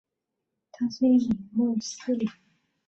[0.71, 2.27] 他是一名穆斯林。